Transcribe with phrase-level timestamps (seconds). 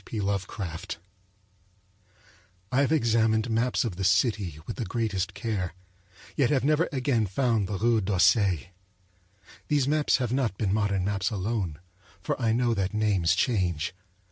[0.03, 0.19] P.
[0.19, 0.97] Lovecraft
[2.71, 5.75] I have examined maps of the city with the greatest care,
[6.35, 8.61] yet have never again found the Rue d'Auseil.
[9.67, 11.77] These maps have not been modern maps alone,
[12.19, 13.93] for I know that names change.